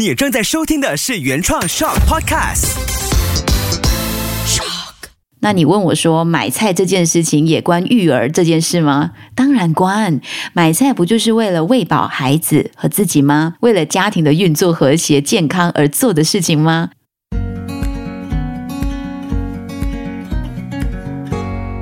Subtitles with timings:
[0.00, 2.70] 你正在收听的是原创 Shock Podcast。
[4.46, 4.94] Shock，
[5.40, 9.10] 那你问我说，买菜这件事情也关育儿这件事吗？
[9.34, 10.22] 当然关。
[10.54, 13.56] 买菜不就是为了喂饱孩子和自己吗？
[13.60, 16.92] 为了家庭的运作和谐、健康而做的事情吗？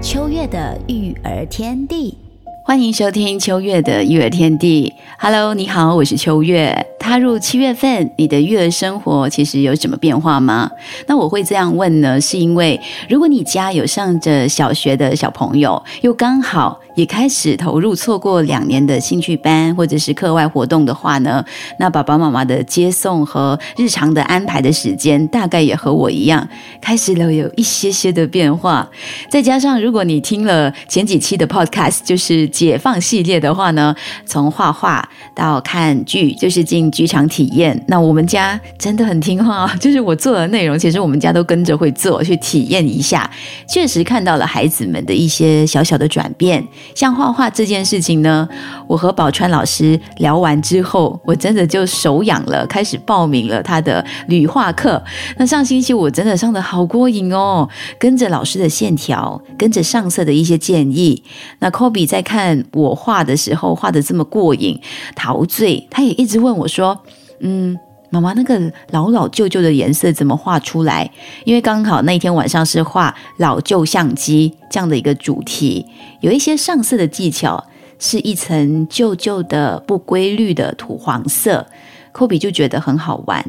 [0.03, 2.19] 秋月的育儿天地，
[2.65, 4.93] 欢迎收听秋月的育儿天地。
[5.21, 6.85] Hello，你好，我是秋月。
[7.09, 10.71] 踏入七月份，你的育儿生活其实有什么变化吗？
[11.07, 12.79] 那我会这样问呢，是因为
[13.09, 21.43] 如果你家有上着小学的小朋友，又刚好也开始投入错过两年的兴趣班或者是课外活动的话呢，
[21.79, 26.47] 那爸爸妈妈的接送和日常的安排的时间，大概也和我一样，
[26.79, 28.87] 开始了有一些些的变化。
[29.31, 33.97] 再加上如果你听了前几期的 Podcast，就是解放系列的话呢，
[34.27, 36.93] 从画画到看剧，就是进。
[36.99, 43.31] 剧场体验，那我们家真的很听话， 就是我做的内容，其实我们家都跟着会做，去体验一下。
[43.69, 48.49] 确实看到了孩子们的一些小小的转变，像画画这件事情呢，
[48.89, 55.01] 我和宝川老师聊完之后，我真的就手痒了，开始报名了他的旅画课。
[55.37, 61.23] 那上星期我真的上的好过瘾哦，跟着老师的线条，跟着上色的一些建议。
[61.61, 64.77] 那 Kobe 在看我画的时候，画的这么过瘾
[65.15, 66.88] 陶醉，他也一直问我说。
[67.41, 67.79] 嗯，
[68.11, 71.11] 妈妈，那个老老旧旧的颜色怎么画出来？
[71.45, 75.87] 因为刚好那天晚上是画老旧相机这样的一个主题，
[76.21, 77.63] 有一些上色的技巧，
[77.99, 81.67] 是一层旧旧的不规律的土黄色。
[82.19, 83.45] 科比就觉得很好玩，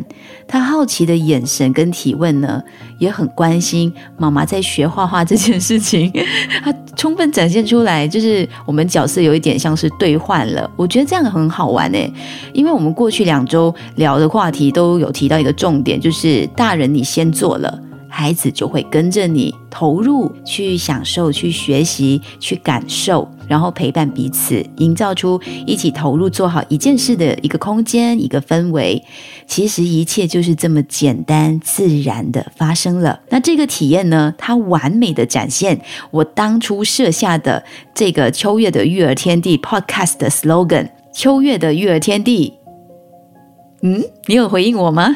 [0.48, 2.62] 他好奇的眼神跟提问呢，
[3.00, 6.14] 也很关心妈妈在学画画这件事情。
[6.64, 10.70] 他充分展现出来，就是我们角色有一点像是兑换了。
[10.76, 12.14] 我觉得这样很好玩诶，
[12.54, 17.89] 因为我们过去两周聊的话题都有提到一个重点，就是大人你先做了。
[18.10, 29.02] 孩子就会跟着你投入去享受、去学习、去感受，然后陪伴彼此，营造出一起投入做好一件事的一个空间、一个氛围。
[29.48, 33.20] 其实一切就是这么简单自然的发生了。
[33.30, 35.80] 那这个体验呢，它完美的展现
[36.12, 37.64] 我当初设下的
[37.94, 42.54] 这个秋月的育儿天地 Podcast 的 slogan：秋月的育儿天地。
[43.82, 45.16] 嗯，你有回应我吗？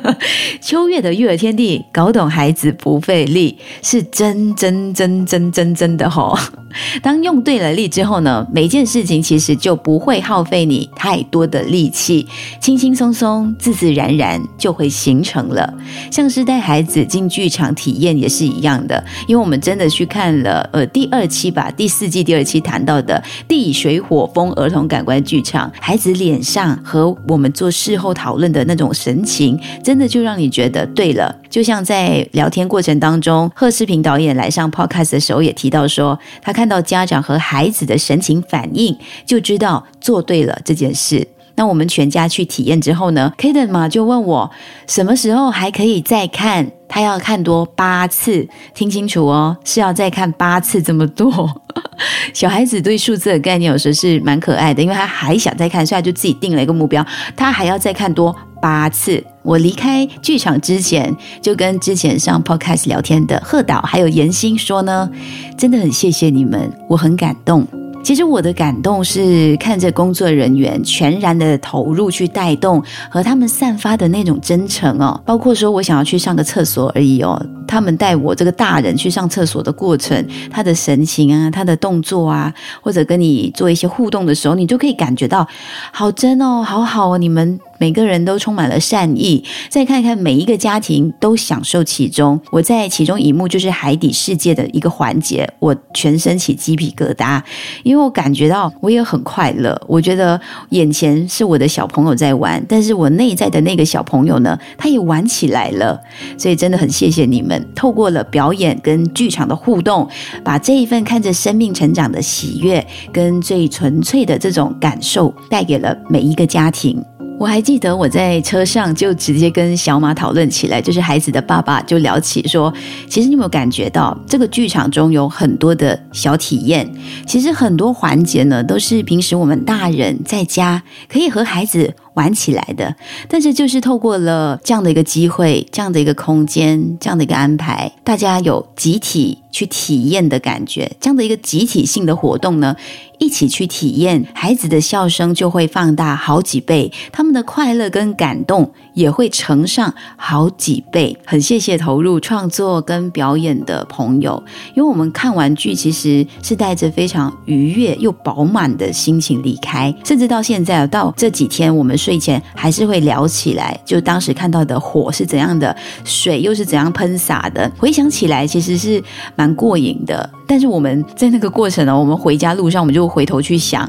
[0.62, 6.36] 秋月的育儿天地，搞懂孩子不费力，是真真真真真真的吼。
[7.02, 12.26] 当用对了力之后呢，每件事情其实就不会耗费你太多的力气，
[12.60, 15.74] 轻轻松松、自自然然就会形成了。
[16.10, 27.97] 像是带孩子进剧场体验也是一样的，因为我们真的去看了呃第二期吧，第四季第二期谈到的地水火风儿童感官剧场，孩子脸上和我们做事。
[27.98, 31.34] 后讨论的那种神情，真的就让你觉得对了。
[31.50, 41.26] 就像在聊天过程当中，贺世平导演来上 podcast 的时候也提到说，他看到家长和孩子的神情反应，就知道做对了这件事。
[41.58, 44.48] 那我们全家去体验之后呢，Kaden 嘛就问我
[44.86, 46.70] 什么时候还可以再看？
[46.88, 51.50] 他要看多八次，听清楚哦，是要再看八次这么多。
[52.32, 57.04] 小孩子对数字的概念有时候是蛮可爱的，因为他还想再看，所以他就自己定了一个目标，
[57.36, 59.22] 他还要再看多八次。
[59.42, 65.10] 我离开剧场之前，就跟之前上 Podcast 聊天的贺导还有严欣说呢，
[65.58, 67.66] 真的很谢谢你们，我很感动。
[68.08, 85.46] 其实我的感动是看着工作人员全然的投入去带动，和他们散发的那种真诚哦，包括说我想要去上个厕所而已哦，他们带我这个大人去上厕所的过程，他的神情啊，他的动作啊，或者跟你做一些互动的时候，你就可以感觉到
[85.92, 87.60] 好真哦，好好哦，你们。
[87.78, 92.40] 每个人都充满了善意，再看看每一个家庭都享受其中。
[92.50, 97.40] 我在其中一幕就是海底世界的一个环节，我全身起鸡皮疙瘩，
[97.82, 99.80] 因为我感觉到我也很快乐。
[99.86, 100.40] 我觉得
[100.70, 106.00] 眼前是我的小朋友在玩，但是我内在的那个小朋友呢，他也玩起来了。
[106.36, 110.08] 所以真的很谢谢你们，透过了表演跟剧场的互动，
[110.42, 117.02] 把这一份看着生命成长的喜悦跟最纯粹的这种感受带给了每一个家庭。
[117.38, 122.72] 我还记得我在车上就直接跟小马讨论起来，就是孩子的爸爸就聊起说，
[123.08, 126.92] 其实你有没有感觉到这个剧场中有很多的小体验？
[127.26, 131.94] 其实很多环节呢，都是平时我们大人在家可以和孩子。
[132.18, 132.92] 玩起来的。
[133.28, 142.74] 但是就是透过了这样的一个机会、这样的一个空间、这样的一个安排，大家有集体去体验的感觉，这样的一个集体性的活动呢。
[143.20, 151.16] 一起去体验，孩子的笑声就会放大好几倍，他们的快乐跟感动也会乘上好几倍。
[151.26, 154.40] 很谢谢投入创作跟表演的朋友，
[154.76, 169.02] 因为我们看完剧其实是带着非常愉悦又饱满的心情离开，甚至到现在到这几天，我们睡前还是会聊起来，就当时看到的火是怎样的，水又是怎样喷洒的，回想起来其实是
[169.36, 170.30] 蛮过瘾的。
[170.46, 173.86] 但是我们在那个过程呢，我们回家路上，我们就回头去想。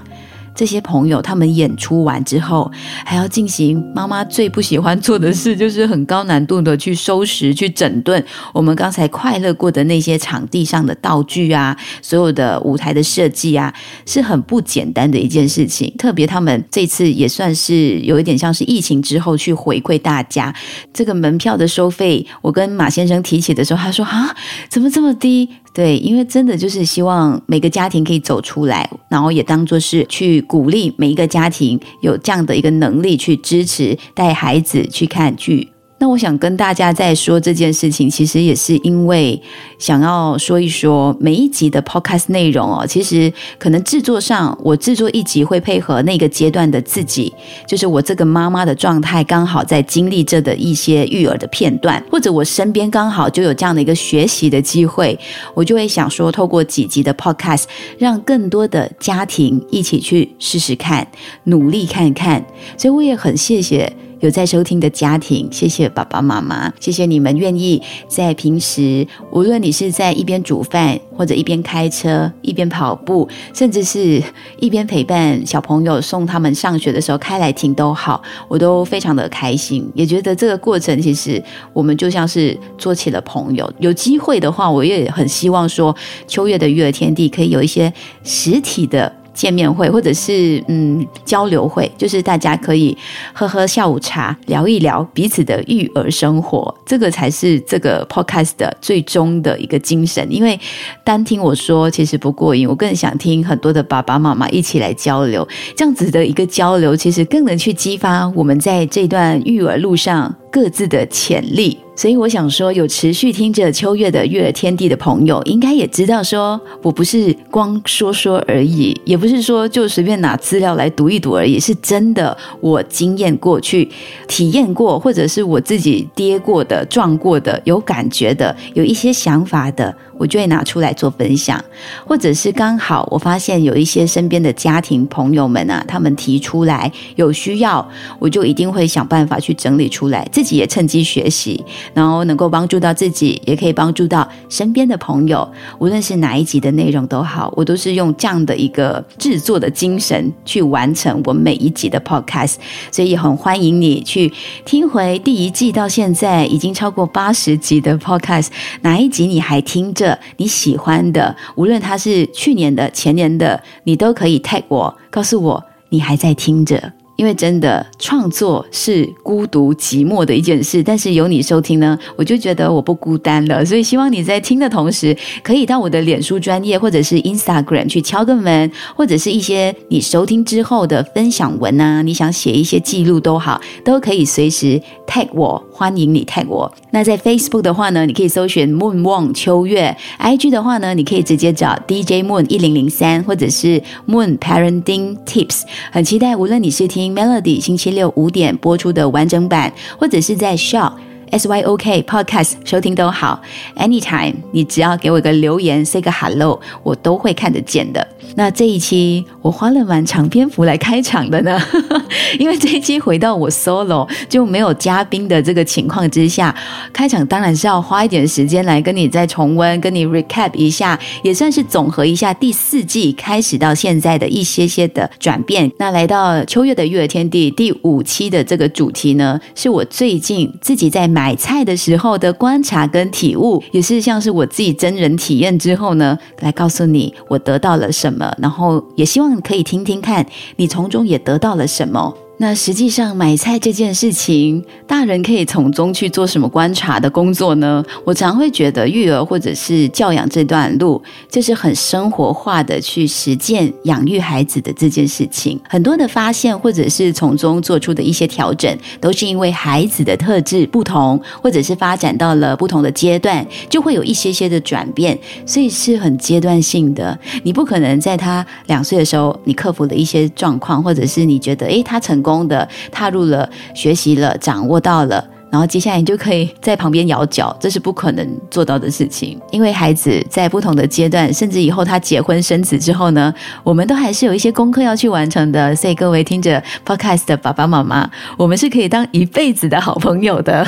[0.59, 2.69] 这些朋友，他们演出完之后，
[3.05, 8.21] 还要进行妈妈最不喜欢做的事，就是很高难度的去收拾、去整顿
[8.53, 13.73] 我们刚才快乐过的那些场地上的道具啊，所有的舞台的设计啊，
[14.05, 15.89] 是很不简单的一件事情。
[15.97, 20.53] 特别他们这次也算是有一点像是疫情之后去回馈大家，
[20.93, 24.35] 这个门票的收费，我跟马先生提起的时候，他说啊，
[24.67, 25.47] 怎么这么低？
[25.73, 35.69] 对，因为真的就是希望每个家庭可以走出来，然后也当做是去鼓励每一个家庭有这样的一个能力去支持带孩子去看剧。
[36.01, 39.39] 那我想跟大家在说这件事情，其实也是因为
[39.77, 42.87] 想要说一说每一集的 podcast 内容哦。
[42.87, 47.33] 其实可能制作上，我制作一集会配合那个阶段的自己，
[47.67, 55.19] 就是我这个妈妈的状态刚好在经历着的一些育儿的片段，或者我身边刚好就有这样的一个学习的机会，
[55.53, 57.65] 我就会想说，透过几集的 podcast，
[57.97, 61.05] 让更多的家庭一起去试试看，
[61.43, 62.41] 努力看看。
[62.77, 63.91] 所以我也很谢谢。
[64.19, 74.21] 有在收听的家庭，谢谢爸爸妈妈，谢谢你们愿意在平时，无论你是在一边煮饭，或者一边开车，一边跑步，甚至是
[74.59, 83.71] 一边陪伴小朋友送他们上学的时候开来听都好，我都非常的开心，也觉得这个过程其实我们就像是做起了朋友。
[83.79, 85.95] 有机会的话，我也很希望说
[86.27, 87.93] 秋月的育儿天地可以有一些
[88.23, 89.18] 实体的。
[89.39, 92.95] 见面会，或者是嗯交流会，就是大家可以
[93.31, 100.27] 喝喝下午茶，聊一聊彼此的育儿生活，这个才是这个 podcast 的最终的一个精神。
[100.29, 100.59] 因为
[101.05, 111.79] 单听我说其实不过瘾，我更想听很多的爸爸妈妈一起来交流，这样子的一个交流，其实更能去激发我们在这段育儿路上各自的潜力。
[111.99, 123.89] 所以我想说，有持续听着秋月的月天地的朋友，应该也知道，说我不是光说说而已，也不是说就随便拿资料来读一读而已，是真的我经验过去、
[124.29, 129.93] 体验过，或者是我自己跌过的、撞过的、有感觉的、有一些想法的。
[130.19, 131.63] 我就会拿出来做分享，
[132.05, 137.89] 或者是刚好我发现有一些身边的家庭朋友们啊，他们提出来有需要，
[138.19, 141.63] 我就一定会想办法去整理出来，自己也趁机学习，
[141.93, 145.49] 然后能够帮助到自己，也可以帮助到身边的朋友。
[145.77, 152.55] 无论是哪一集的内容都好，我都是用这样的一个制作的精神去完成我每一集的 podcast，
[152.91, 154.29] 所以很欢迎你去
[154.65, 158.47] 听回第一季到现在已经超过八十集的 podcast，
[158.81, 160.08] 哪一集你还听着？
[160.37, 166.93] 你喜欢的，无论它是去年的、前年的，你都可以 tag 我，告诉我你还在听着。
[167.19, 173.65] 因为真的创作是孤独寂寞的一件事，但是有你收听呢，我就觉得我不孤单了。
[173.65, 175.13] 所以希望你在听的同时，
[175.43, 186.71] 可以到我的脸书专业或者是 Instagram 去敲个门，或者是一些你收听之后的分享文啊，你想写一些记录都好，都可以随时 tag 我，欢迎你 tag 我。
[186.91, 195.63] 那在 Facebook 的话呢，你可以搜寻 Moon Wang 秋月；IG 的话呢，你可以直接找 DJ Moon 一零零三，或者是 Moon Parenting Tips。
[195.91, 197.08] 很期待，无论你是听。
[197.13, 200.93] Melody 星期六五点播出的完整版，或者是在 Shop
[201.31, 203.41] S Y O K Podcast 收听都好
[203.75, 208.05] ，Anytime，你只要给我一个留言，say 个 Hello，我都会看得见的。
[208.35, 211.59] 那这一期我花了蛮长篇幅来开场的呢，
[212.39, 216.55] 因为这一期回到我 solo 就没有嘉宾的这个情况之下，
[216.93, 225.69] 开场当然是要花一点时间来跟你再重温，跟你 recap 一下，也算是总和一下第四季开始到现在的一些些的转变。
[225.77, 238.33] 那来到秋月的育儿天地第五期的这个主题呢，是我最近自己在买买菜的时候的观察跟体悟，也是像是我自己真人体验之后呢，来告诉你我得到了什么。
[238.37, 242.15] 然后也希望可以听听看，你从中也得到了什么。
[242.41, 247.83] 那实际上买菜这件事情，大人可以从中去做什么观察的工作呢？
[248.05, 255.59] 我常会觉得育儿或者是教养这段路，就是很生活化的去实践养育孩子的这件事情。
[255.67, 267.19] 很多的发现或者是从中做出的一些调整，都是因为孩子的特质不同，或者是发展到了不同的阶段，就会有一些些的转变，所以是很阶段性的。
[267.43, 272.28] 你不可能在他两岁的时候，你克服了一些状况，或者是你觉得诶他成功。
[272.29, 279.39] 功的踏入了学习了，掌握到了，然后接下来你就可以在旁边摇脚，这是不可能做到的事情。
[279.51, 283.33] 因为孩子在不同的阶段，甚至以后他结婚生子之后呢，
[283.63, 285.75] 我们都还是有一些功课要去完成的。
[285.75, 288.07] 所以各位听着 Podcast 的爸爸妈妈，
[288.37, 290.63] 我们是可以当一辈子的好朋友的。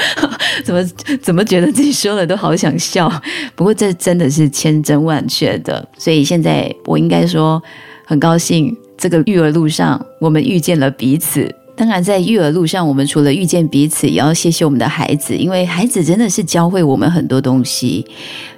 [0.64, 0.84] 怎么
[1.22, 3.10] 怎么觉得自己说了都好想笑？
[3.54, 5.88] 不过这真的是千真万确的。
[5.96, 7.62] 所以现在我应该说
[8.04, 8.76] 很高兴。
[9.00, 11.50] 这个育儿路上，我们遇见了彼此。
[11.80, 18.04] 当然，在育儿路上，我们除了遇见彼此，也要谢谢我们的孩子，因为孩子真的是教会我们很多东西。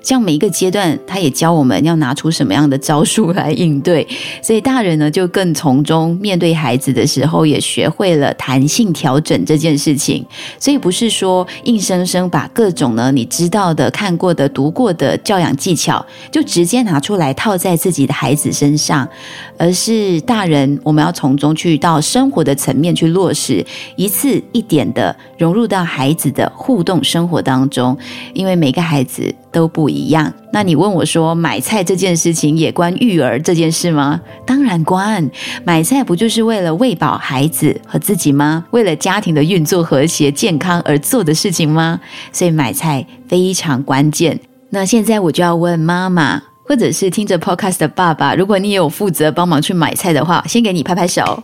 [0.02, 4.04] 像每一个阶段，他也教我们要拿出什么样的招数来应对。
[4.42, 10.26] 所以大人呢，就更从中面对孩子的时候，也学会了弹性调整这件事情。
[10.58, 19.08] 所以不是说硬生生把各种呢你知道的、看过的、读过的教养技巧，就直接拿出来套在自己的孩子身上，
[19.56, 23.64] 而是大人我们要从中去到生活的层面去落实，
[23.96, 27.96] 一次一点的融入到孩子的互动生活当中，
[28.34, 29.34] 因为每个孩子。
[29.52, 30.32] 都不一样。
[30.50, 34.18] 那你问我说，买菜这件事情也关育儿这件事吗？
[34.46, 35.30] 当然关。
[35.62, 38.64] 买菜不就是为了喂饱孩子和自己吗？
[38.70, 42.00] 为了家庭的运作和谐、健康而做的事情吗？
[42.32, 44.40] 所以买菜非常关键。
[44.70, 51.38] 那现在我就要问妈妈，或者是听着 podcast 的爸爸，如果你有负责帮忙去买菜的话，先给你拍拍手。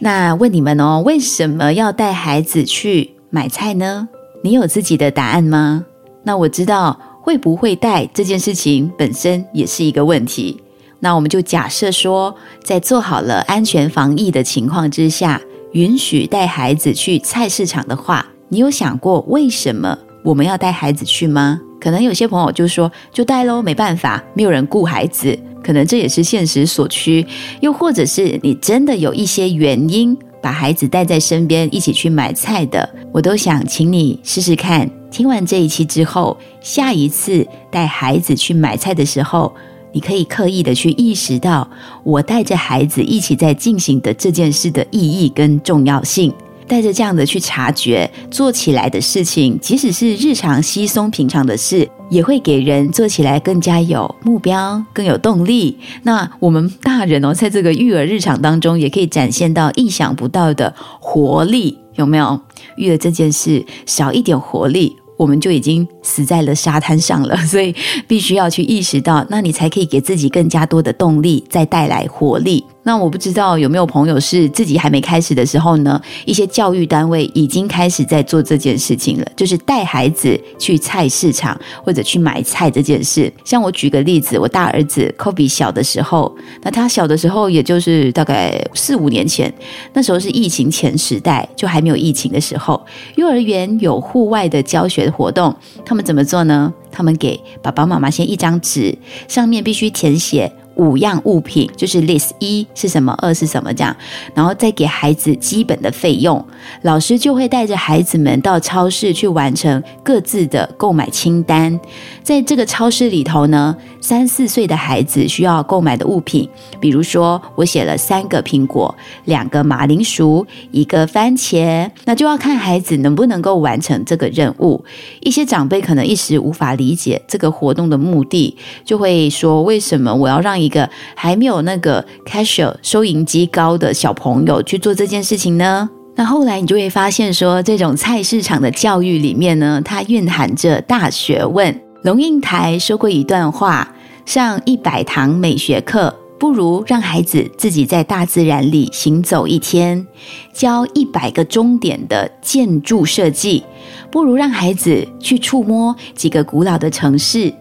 [0.00, 4.08] 那问你们哦，为什么要带孩子去买菜呢？
[4.42, 5.84] 你有自己的答案吗？
[6.22, 6.98] 那我知道。
[7.20, 10.58] 会不会带这件事情本身也是一个问题。
[11.00, 15.38] 那我们就假设说，在做好了安全防疫的情况之下，
[15.72, 21.60] 允许带孩子去菜市场的话，你有想过为什么我们要带孩子去吗？
[21.80, 27.26] 可能有些朋友就说，就带喽，没办法，没有人顾孩子，可能这也是现实所趋。
[27.60, 34.88] 又或者是你真的有一些原因，把孩子带在身边一起去买菜的，我都想请你试试看。
[35.10, 39.50] 听完这一期之后，下一次带孩子去买菜的时候，
[39.92, 41.66] 你可以刻意的去意识到
[42.04, 46.30] 我带着孩子一起在进行的这件事的意义跟重要性，
[46.68, 55.76] 带着这样的去察觉做起来的事情，即使是日常稀松平常的事，也会给人做起来更加有目标、更有动力。
[56.02, 61.78] 那我们大人哦，在这个育儿日常当中，也可以展现到意想不到的活力。
[61.94, 62.38] 有没有
[62.76, 67.36] 育儿这件事少一点活力，我们就已经死在了沙滩上了。
[67.38, 67.74] 所以
[68.06, 72.64] 必须要去意识到，那你才可以给自己更加多的动力，再带来活力。
[72.88, 76.00] 那我不知道有没有朋友是自己还没开始的时候呢？
[76.24, 83.30] 一些教育单位已经开始在做这件事情了，就是带孩子去菜市场或者去买菜这件事。
[83.44, 89.52] 像我举个例子，我大儿子 Kobe 小的时候，那他小的时候也就是大概四五年前，
[89.92, 92.82] 那时候是疫情前时代，就还没有疫情的时候，
[93.16, 95.54] 幼儿园有户外的教学活动，
[95.84, 96.72] 他们怎么做呢？
[96.90, 98.96] 他们给爸爸妈妈先一张纸，
[99.28, 100.50] 上面必须填写。
[100.78, 103.94] 五样物品就是 list 一是什么，二是什么这样，
[104.34, 106.44] 然后再给孩子基本的费用，
[106.82, 111.78] 老师就会带着孩子们到超市去完成各自的购买清单。
[112.22, 116.48] 在这个超市里头呢，三四岁的孩子需要购买的物品，
[116.80, 118.94] 比如说我写了三个苹果，
[119.24, 124.84] 两个马铃薯，一个番茄，那就要看孩子能不能够完成这个任务。
[125.20, 135.88] 一些长辈可能一时无法理解这个活动的目的，就会说：为什么我要让一一个还没有那个 cashier 收银机高的小朋友去做这件事情呢？
[136.14, 141.80] 那后来你就会发现，说这种菜市场的教育里面呢，它蕴含着大学问。
[142.02, 143.94] 龙应台说过一段话：
[144.26, 150.04] 上一百堂美学课，不如让孩子自己在大自然里行走一天；
[150.52, 153.64] 教一百个终点的建筑设计，
[154.10, 157.54] 不如让孩子去触摸几个古老的城市。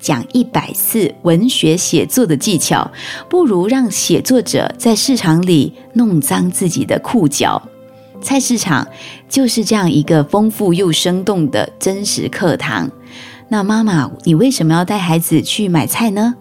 [0.00, 2.90] 讲一百次文学写作的技巧，
[3.28, 7.60] 不如让写作者在市场里弄脏自己的裤脚。
[8.20, 8.86] 菜市场
[9.28, 12.90] 就是这样一个丰富又生动的真实课堂。
[13.48, 16.34] 那妈妈，你为什么要带孩子去买菜呢？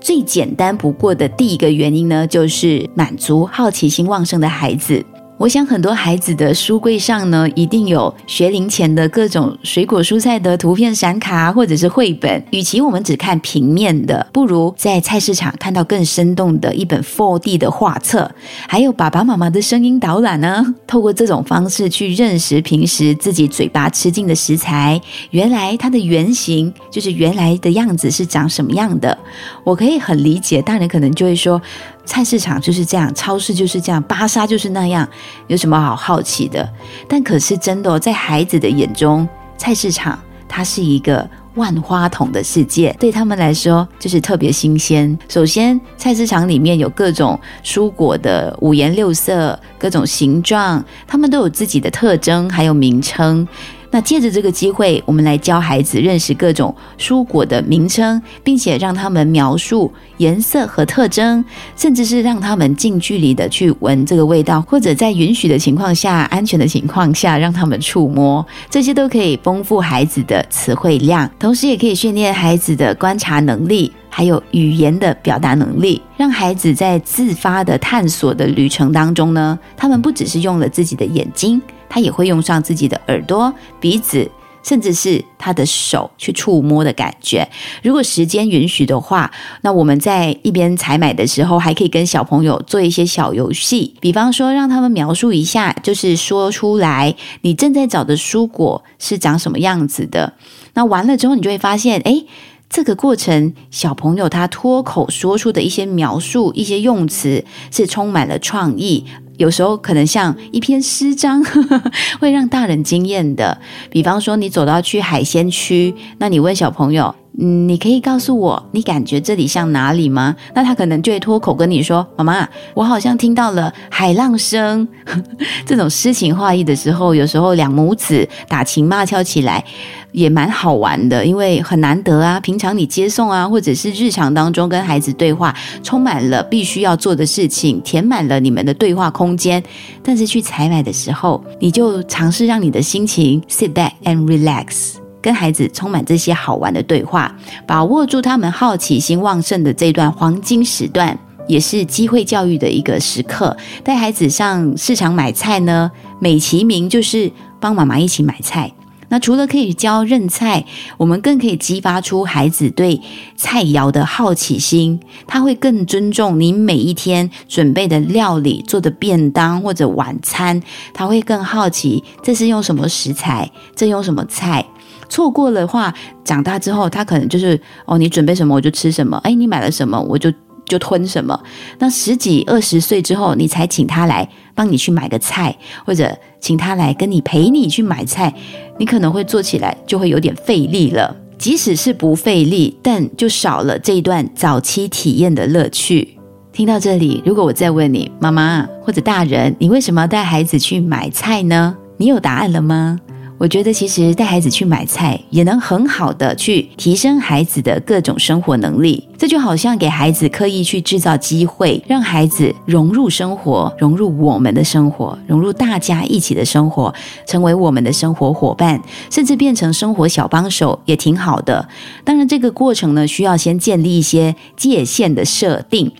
[0.00, 5.04] 最简单不过的第一个原因呢，就是满足好奇心旺盛的孩子。
[5.42, 12.40] 我想很多孩子的书柜上呢，一定有学龄前的各种水果蔬菜的图片闪卡或者是绘本。
[12.52, 18.30] 与其我们只看平面的，不如在菜市场看到更生动的一本 4D 的画册，
[18.68, 20.64] 还有爸爸妈妈的声音导览呢。
[20.86, 25.00] 透过这种方式去认识平时自己嘴巴吃进的食材，
[25.32, 29.18] 原来它的原型就是原来的样子是长什么样的。
[29.64, 31.60] 我可以很理解，大人可能就会说。
[32.04, 35.08] 菜市场就是这样，超市就是这样，巴莎就是那样，
[35.46, 36.68] 有什么好好奇的？
[37.08, 40.18] 但可是真的哦，在孩子的眼中，菜市场
[40.48, 45.16] 它是一个万花筒的世界，对他们来说就是特别新鲜。
[45.28, 53.46] 首先，菜市场里面有各种蔬果的五颜六色、各种形状，它们都有自己的特征，还有名称。
[53.92, 61.44] 那借着这个机会，我们来教孩子认识各种蔬果的名称，并且让他们描述颜色和特征，
[61.76, 81.60] 甚至是让他们近距离的去闻这个味道，或者在允许的情况下、安全的情况下，让他们触摸，这些都可以丰富孩子的词汇量，同时也可以训练孩子的观察能力，还有语言的表达能力，让孩子在自发的探索的旅程当中呢，他们不只是用了自己的眼睛。
[81.88, 84.30] 他也会用上自己的耳朵、鼻子，
[84.62, 87.46] 甚至是他的手去触摸的感觉。
[87.82, 100.32] 如果时间允许的话，那我们在一边采买的时候，还可以跟小朋友做一些小游戏，比方说让他们描述一下，就是说出来你正在找的蔬果是长什么样子的。
[100.72, 102.24] 那完了之后，你就会发现，哎，
[102.72, 109.04] 这个过程小朋友他脱口说出的一些描述、一些用词是充满了创意。
[109.36, 111.44] 有时候可能像一篇诗章，
[112.18, 113.60] 会让大人惊艳的。
[113.90, 117.14] 比方说，你走到去海鲜区，那你问小朋友。
[117.38, 120.36] 嗯，你可以告诉我，你感觉这里像哪里吗？
[120.54, 124.86] 那他可能就会脱口跟你说：“妈妈，我好像听到了海浪声。”
[125.64, 129.64] 这种诗情画意的时候，有时候两母子打情骂俏起来
[130.12, 132.38] 也蛮好玩的，因为很难得啊。
[132.38, 139.62] 平常你接送啊，或者是日常当中跟孩子对话，充满了必须要做的事情，填满了你们的对话空间。
[140.02, 145.01] 但是去采买的时候，你就尝试让你的心情 sit back and relax。
[145.22, 147.34] 跟孩子充满这些好玩的对话，
[147.66, 153.56] 把握住他们好奇心旺盛的这段黄金时段，也是机会教育的一个时刻。
[153.84, 158.70] 带孩子上市场买菜呢，美其名就是帮妈妈一起买菜。
[159.08, 160.64] 那除了可以教认菜，
[160.96, 162.98] 我们更可以激发出孩子对
[163.36, 164.98] 菜肴的好奇心。
[165.26, 170.62] 他会更尊重你每一天准备的料理、做的便当或者晚餐。
[170.94, 174.64] 他会更好奇这是用什么食材，这用什么菜。
[175.12, 175.92] 错过的话，
[176.24, 180.32] 长大之后他可能就是哦，你准备什么我就吃什么，哎，你买了什么我就
[180.64, 181.38] 就吞什么。
[181.78, 188.32] 那十几二十岁之后，你才请他来帮你去买个菜，或者请他来跟你陪你去买菜，
[188.78, 191.14] 你可能会做起来就会有点费力了。
[191.36, 196.16] 即使是不费力，但就少了这一段早期体验的乐趣。
[196.54, 201.76] 听到这里，如果我再问你，妈妈或者大人，你为什么要带孩子去买菜呢？
[201.98, 202.98] 你有答案了吗？
[203.42, 209.08] 我觉得其实带孩子去买菜也能很好的去提升孩子的各种生活能力。
[209.18, 216.94] 这就好像给孩子刻意去制造机会，让孩子融入生活，融入我们的生活，融入大家一起的生活，
[217.26, 221.68] 成为我们的生活伙伴，甚至变成生活小帮手，也挺好的。
[222.04, 225.90] 当然，这个过程呢，需要先建立一些界限的设定，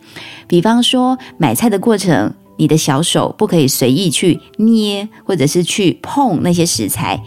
[0.47, 2.33] 比方说买菜的过程。
[2.57, 7.21] 你的小手不可以随意去捏，或者是去碰那些食材，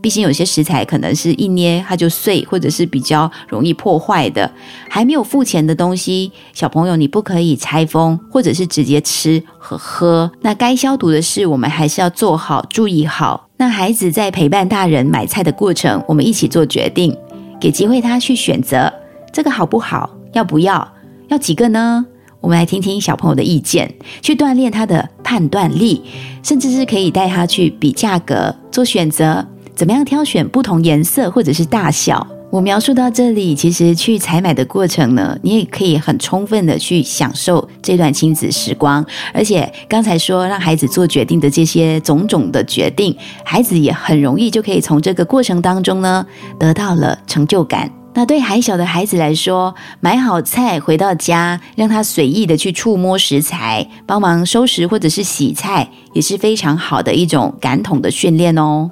[0.00, 4.50] 毕竟有些食材可能是一捏它就碎，或者是比较容易破坏的。
[4.88, 10.30] 还没有付钱的东西，小朋友你不可以拆封，或者是直接吃和喝。
[10.40, 13.48] 那该消毒的事，我们还是要做好，注意好。
[13.56, 17.14] 那孩子在陪伴大人买菜的过程，我们一起做决定，
[17.60, 18.92] 给机会他去选择
[19.32, 20.88] 这个好不好，要不要，
[21.26, 22.06] 要几个呢？
[22.40, 26.02] 我们来听听小朋友的意见，去锻炼他的判断力，
[26.42, 32.26] 甚至是可以带他去比价格、做选择，怎么样挑选不同颜色或者是大小。
[32.50, 39.04] 我描述到这里，其实去采买的过程呢，你也可以很充分的去享受这段亲子时光。
[39.34, 46.24] 而且刚才说让孩子做决定的这些种种的决定，孩子也很容易就可以从这个过程当中呢
[46.58, 47.92] 得到了成就感。
[48.18, 58.90] 那对还小的孩子来说，买好菜回到家，让他随意的去触摸食材，帮忙收拾或者是洗菜，也是非常好的一种感统的训练哦。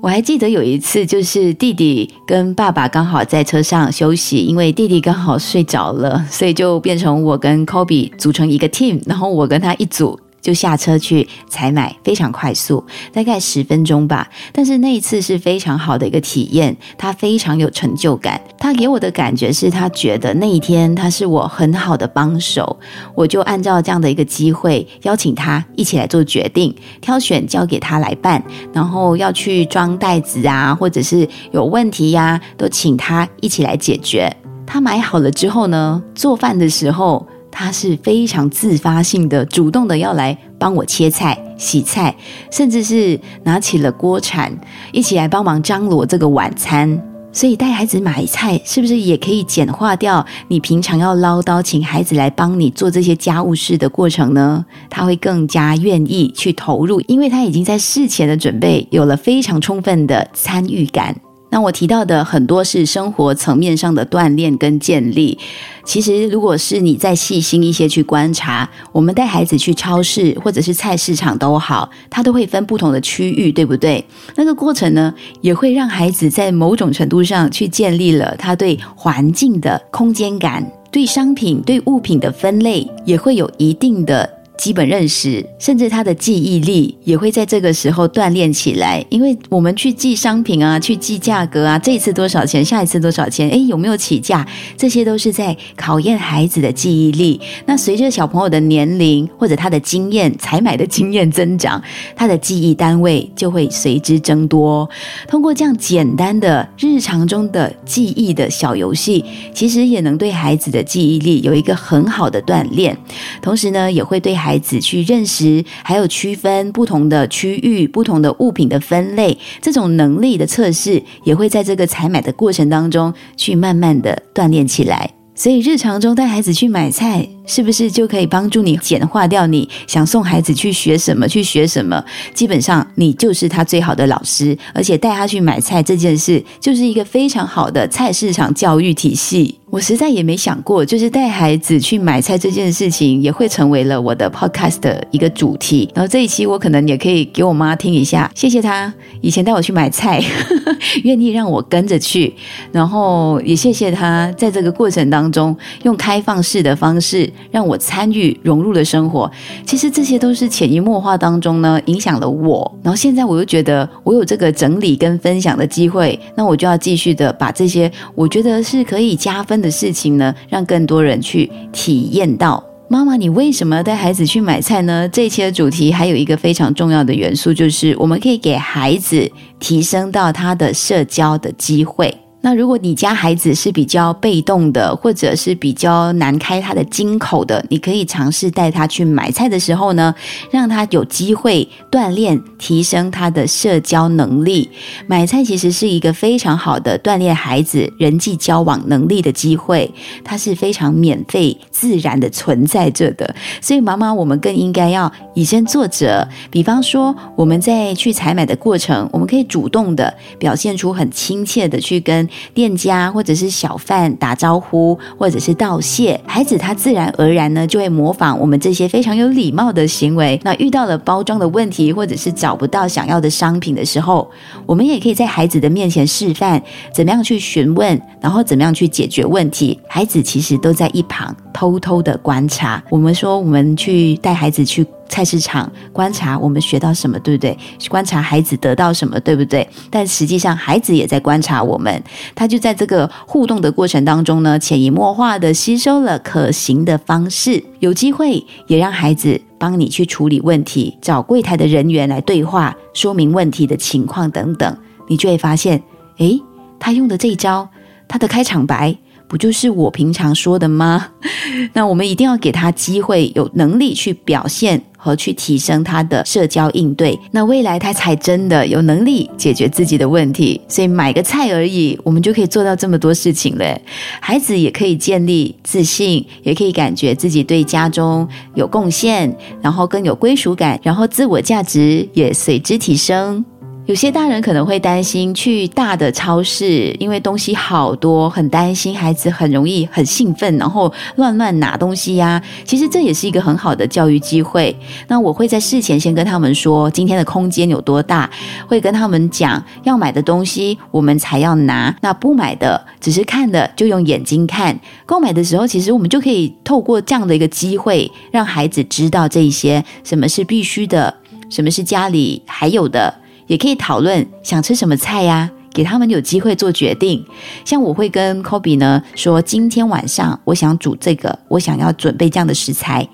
[0.00, 10.16] 我还记得有一次，就是弟弟跟爸爸刚好在车上休息，因为弟弟刚好睡着了，所以就变成我跟 Kobe 组成一个 team，然后我跟他一组。
[10.40, 14.28] 就下车去采买，非常快速，大概十分钟吧。
[14.52, 18.40] 但是那一次是非常好的一个体验，他非常有成就感。
[18.58, 22.78] 他给我的感觉是他觉得那一天他是我很好的帮手，
[23.14, 34.34] 我就按照这样的一个机会邀请他一起来做决定，挑选交给他来办，然后要去装袋子啊，或者是有问题呀，都请他一起来解决。
[34.66, 37.26] 他买好了之后呢，做饭的时候。
[37.62, 42.16] 他是非常自发性的、主动的要来帮我切菜、洗菜，
[42.50, 44.50] 甚至是拿起了锅铲，
[44.92, 46.98] 一起来帮忙张罗这个晚餐。
[47.34, 54.64] 所以带孩子买菜，是不是也可以简化掉你平常要唠叨，请孩子来帮你做这些家务事的过程呢？
[54.88, 61.14] 他会更加愿意去投入，因为他已经在事前的准备有了非常充分的参与感。
[61.50, 65.38] 那我提到的很多是生活层面上的锻炼跟建立。
[65.84, 74.04] 其实，如果是你再细心一些去观察，我们带孩子去超市或者是菜市场都好，它都会分不同的区域，对不对？
[74.36, 84.39] 那个过程呢，也会让孩子在某种程度上去建立了他对环境的空间感，对商品、对物品的分类也会有一定的。
[84.60, 89.02] 基本认识，甚至他的记忆力也会在这个时候锻炼起来。
[89.08, 94.46] 因为我们去记商品啊，去记价格啊，这一次多少钱，下一次多少钱，诶，有没有起价？
[94.76, 97.40] 这些都是在考验孩子的记忆力。
[97.64, 101.82] 那随着小朋友的年龄或者他的经验、采买的经验增长，
[102.14, 104.86] 他的记忆单位就会随之增多。
[105.26, 112.94] 通过这样简单的日常中的记忆的小游戏，其实也能对孩子的记忆力有一个很好的锻炼。
[113.40, 125.08] 同时呢，也会对孩孩子去认识，还有区分不同的区域、不同的物品的分类，这种能力的测试，也会在这个采买的过程当中去慢慢的锻炼起来。
[125.36, 127.28] 所以日常中带孩子去买菜。
[127.46, 132.04] 是不是就可以帮助你简化掉你想送孩子去学什么去学什么？
[132.32, 139.58] 基本上你就是他最好的老师，而且带他去买菜这件事就是一个非常好的菜市场教育体系。
[139.70, 145.88] 我实在也没想过，就是带孩子去买菜这件事情也会成为了我的 podcast 的一个主题。
[145.94, 150.20] 然后这一期我可能也可以给我妈听一下，谢谢她以前带我去买菜，
[151.04, 152.34] 愿意让我跟着去，
[152.72, 157.30] 然后也谢谢她在这个过程当中用开放式的方式。
[157.52, 159.30] 让我参与融入了生活，
[159.64, 162.78] 其实这些都是潜移默化当中呢，影响了我。
[162.82, 172.64] 然后现在我又觉得我有这个整理跟分享的机会，那我就要继续的把这些我觉得是可以加分的事情呢，让更多人去体验到。
[172.88, 175.08] 妈妈，你为什么要带孩子去买菜呢？
[175.08, 182.12] 这一期的主题还有一个非常重要的元素，就是我们可以给孩子提升到他的社交的机会。
[182.42, 190.14] 那如果你家孩子是比较被动的，或者是比较难开他的金口的，你可以尝试带他去买菜的时候呢，
[190.50, 194.70] 让他有机会锻炼、提升他的社交能力。
[195.06, 199.92] 买菜其实是一个非常好的锻炼孩子人际交往能力的机会，
[200.24, 203.34] 它是非常免费、自然的存在着的。
[203.60, 206.26] 所以，妈妈，我们更应该要以身作则。
[206.50, 212.26] 比方说，我们在去采买的过程，我们可以主动的表现出很亲切的去跟。
[212.54, 220.40] 店家或者是小贩打招呼，或者是道谢，孩子他自然而然呢就会模仿我们这些非常有礼貌的行为。
[220.42, 224.30] 那遇到了包装的问题，或者是找不到想要的商品的时候，
[224.66, 226.62] 我们也可以在孩子的面前示范
[226.92, 229.78] 怎么样去询问，然后怎么样去解决问题。
[229.88, 232.82] 孩子其实都在一旁偷偷的观察。
[232.90, 234.86] 我们说，我们去带孩子去。
[235.10, 237.58] 菜市场观察，我们学到什么，对不对？
[237.88, 239.68] 观察孩子得到什么，对不对？
[239.90, 242.02] 但实际上，孩子也在观察我们，
[242.34, 247.62] 他就在这个互动的过程当中呢，潜移默化的吸收了可行的方式。
[247.80, 254.76] 有机会也让孩子帮你去处理问题，找柜台的人员来对话，说明问题的情况等等，
[255.08, 255.82] 你就会发现，
[256.18, 256.40] 诶，
[256.78, 257.68] 他用的这一招，
[258.06, 258.96] 他的开场白。
[259.30, 261.06] 不就是我平常说的吗？
[261.72, 267.16] 那我们一定要给他机会，有能力去表现和去提升他的社交应对。
[267.30, 270.60] 那未来他才真的有能力解决自己的问题。
[270.66, 273.80] 所以买个菜而已，我们就可以做到这么多事情嘞。
[274.20, 283.44] 孩子也可以建立自信，也可以感觉自己对家中有贡献，然后更有归属感，然后自我价值也随之提升。
[283.90, 292.40] 有些大人可能会担心去大的超市，因为东西好多，很担心孩子很容易很兴奋，然后乱乱拿东西呀。
[292.64, 294.78] 其实这也是一个很好的教育机会。
[295.08, 298.30] 那我会在事前先跟他们说今天的空间有多大，
[298.68, 304.78] 会跟他们讲要买的东西我们才要拿，那不买的只是看的就用眼睛看。
[305.04, 311.12] 购买的时候，其实我们就可以透过这样的一个机会，让孩子知道这些什么是必须的，
[311.48, 313.12] 什么是家里还有的。
[313.50, 317.26] 也可以讨论想吃什么菜呀，给他们有机会做决定。
[317.64, 323.08] 像我会跟 Kobe 呢说，今天晚上我想煮这个，我想要准备这样的食材。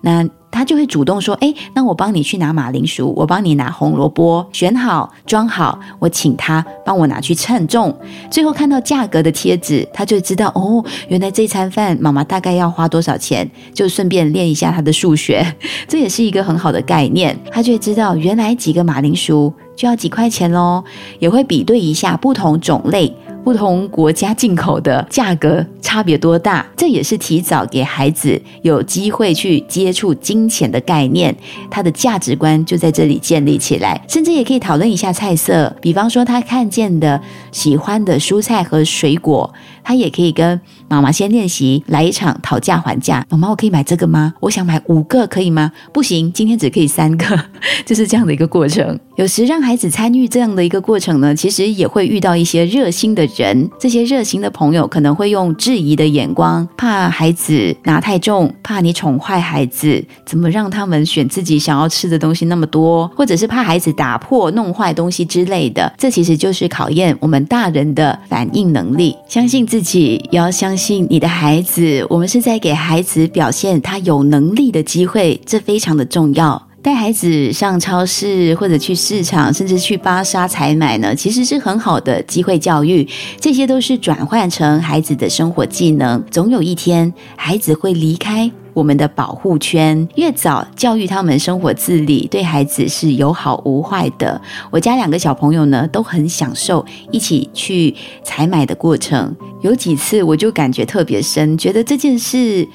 [0.00, 7.94] 那他就会主动说：“哎，那我帮你去拿马铃薯，我帮你拿红萝卜，选好装好，我请他帮我拿去称重。
[8.30, 15.46] 最后看到价格的贴纸，他就知道哦，原来这餐饭妈妈大概要花多少钱，就顺便练一下他的数学。
[15.86, 20.82] 这也是一个很好的概念，他就会知道原来几个马铃薯就要几块钱喽，
[21.18, 26.64] 也会比对一下不同种类。”不同国家进口的价格差别多大？
[26.76, 31.34] 这也是提早给孩子有机会去接触金钱的概念，
[31.68, 34.00] 他的价值观就在这里建立起来。
[34.06, 43.24] 甚至也可以讨论一下菜色，比方说他看见的喜欢的蔬菜和水果，他也可以跟妈妈先练习来一场讨价还价。
[43.30, 44.34] 妈妈，我可以买这个吗？
[44.40, 45.70] 我想买五个，可以吗？
[45.92, 47.38] 不行，今天只可以三个，
[47.84, 48.98] 就是这样的一个过程。
[49.16, 53.68] 有时让孩子参与这样的一个过程呢，其实也会遇到一些热心的人。
[53.78, 65.92] 这些热心的朋友可能会用质疑的眼光，怕孩子拿太重，怕你宠坏孩子，怎么让他们选自己想要吃的东西那么多，或者是怕孩子打破、弄坏东西之类的。
[65.98, 69.14] 这其实就是考验我们大人的反应能力。
[69.28, 72.06] 相信自己，也要相信你的孩子。
[72.10, 76.68] 我们是在给孩子表现他有能力的机会，这非常的重要。
[76.82, 83.08] 带孩子上超市或者去市场，甚至去巴沙采买呢，其实是很好的机会教育。
[83.38, 86.20] 这些都是转换成孩子的生活技能。
[86.28, 90.08] 总有一天，孩子会离开我们的保护圈。
[90.16, 94.40] 越早教育他们生活自理，对孩子是有好无坏的。
[94.72, 99.32] 我家两个小朋友呢，都很享受一起去采买的过程。
[99.60, 102.66] 有几次我就感觉特别深，觉得这件事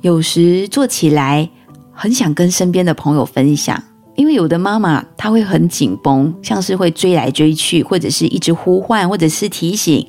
[0.00, 1.50] 有时做起来。
[2.02, 3.78] 很想跟身边的朋友分享，
[4.16, 10.06] 因为有的妈妈她会很紧绷，像是会追来追去，或者是一直呼唤，或者是提醒。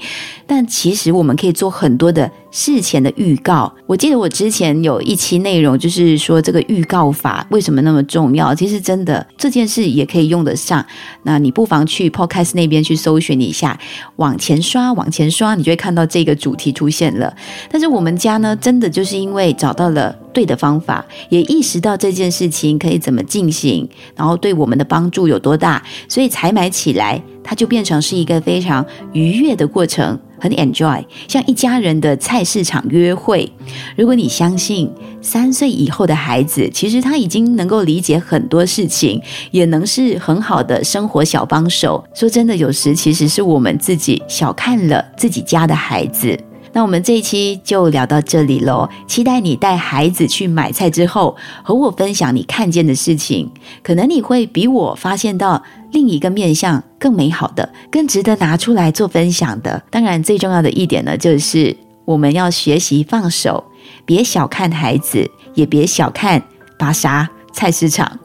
[0.47, 2.31] 但其实我们可以做很多的。
[2.51, 8.53] 事前的预告，我记得我之前有一期内容，就是说这个预告法为什么那么重要。
[8.53, 10.85] 其实真的这件事也可以用得上。
[11.23, 13.79] 那你不妨去 Podcast 那边去搜寻一下，
[14.17, 17.33] 往前刷，往前刷，你就会看到这个主题出现了。
[17.69, 30.19] 但是我们家呢，真的就是因为找到了对的方法，也意识到这件事情可以怎么进行，然后对我们的帮助有多大，所以采买起来，它就变成是一个非常愉悦的过程。
[30.41, 33.49] 很 enjoy，像一家人的菜市场约会。
[33.95, 42.03] 如果你相信三岁以后的孩子，其实他已经能够理解很多事情，也能是很好的生活小帮手。
[42.15, 46.37] 说真的，有时其实是我们自己小看了自己家的孩子。
[46.73, 53.51] 那我们这一期就聊到这里喽，期待你带孩子去买菜之后，和我分享你看见的事情，
[53.83, 59.83] 可能你会比我发现到另一个面向更美好的、更值得拿出来做分享的。
[59.89, 63.63] 当然，最重要的一点呢，就是我们要学习放手，
[64.05, 66.41] 别小看孩子，也别小看
[66.79, 67.29] 巴沙。
[67.53, 68.19] 菜市场，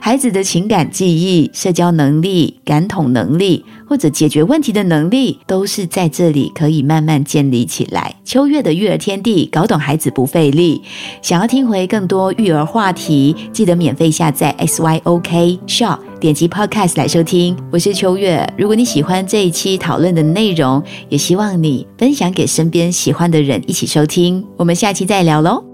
[0.00, 8.14] 孩子的情感记忆、社交能力、感统能力，或者解决问题的能力，都是在这里可以慢慢建立起来。
[8.24, 10.82] 秋月的育儿天地，搞懂孩子不费力。
[11.22, 17.56] 想要听回更多育儿话题，记得免费下载 SYOK Shop，点击 Podcast 来收听。
[17.70, 18.46] 我是秋月。
[18.56, 24.44] 如果你喜欢这一期讨论的内容，也希望你分享给身边喜欢的人一起收听。
[24.56, 25.67] 我们下期再聊喽。